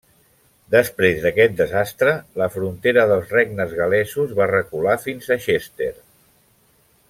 Després 0.75 1.19
d'aquest 1.25 1.53
desastre 1.59 2.15
la 2.43 2.49
frontera 2.55 3.03
dels 3.11 3.35
regnes 3.37 3.77
gal·lesos 3.83 4.35
va 4.41 4.49
recular 4.53 4.97
fins 5.07 5.33
a 5.37 5.39
Chester. 5.45 5.93